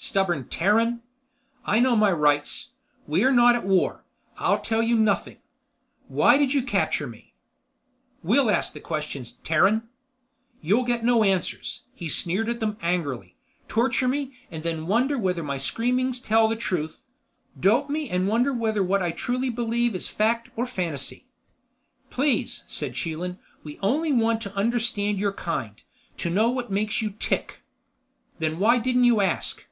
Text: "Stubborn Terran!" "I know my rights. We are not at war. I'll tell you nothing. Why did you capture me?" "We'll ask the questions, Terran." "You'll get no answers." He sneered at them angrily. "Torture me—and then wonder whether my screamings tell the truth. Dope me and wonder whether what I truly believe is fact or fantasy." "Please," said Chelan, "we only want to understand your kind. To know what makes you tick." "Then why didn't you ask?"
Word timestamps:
"Stubborn 0.00 0.48
Terran!" 0.48 1.02
"I 1.64 1.80
know 1.80 1.96
my 1.96 2.12
rights. 2.12 2.68
We 3.08 3.24
are 3.24 3.32
not 3.32 3.56
at 3.56 3.66
war. 3.66 4.04
I'll 4.38 4.60
tell 4.60 4.80
you 4.80 4.94
nothing. 4.96 5.38
Why 6.06 6.38
did 6.38 6.54
you 6.54 6.62
capture 6.62 7.08
me?" 7.08 7.34
"We'll 8.22 8.48
ask 8.48 8.72
the 8.72 8.78
questions, 8.80 9.38
Terran." 9.42 9.88
"You'll 10.62 10.84
get 10.84 11.04
no 11.04 11.24
answers." 11.24 11.82
He 11.96 12.08
sneered 12.08 12.48
at 12.48 12.60
them 12.60 12.76
angrily. 12.80 13.34
"Torture 13.66 14.06
me—and 14.06 14.62
then 14.62 14.86
wonder 14.86 15.18
whether 15.18 15.42
my 15.42 15.58
screamings 15.58 16.20
tell 16.20 16.46
the 16.46 16.54
truth. 16.56 17.00
Dope 17.58 17.90
me 17.90 18.08
and 18.08 18.28
wonder 18.28 18.52
whether 18.52 18.84
what 18.84 19.02
I 19.02 19.10
truly 19.10 19.50
believe 19.50 19.96
is 19.96 20.06
fact 20.06 20.48
or 20.54 20.64
fantasy." 20.64 21.26
"Please," 22.08 22.62
said 22.68 22.94
Chelan, 22.94 23.40
"we 23.64 23.80
only 23.82 24.12
want 24.12 24.42
to 24.42 24.54
understand 24.54 25.18
your 25.18 25.32
kind. 25.34 25.82
To 26.18 26.30
know 26.30 26.48
what 26.50 26.70
makes 26.70 27.02
you 27.02 27.10
tick." 27.10 27.62
"Then 28.38 28.60
why 28.60 28.78
didn't 28.78 29.02
you 29.04 29.20
ask?" 29.20 29.64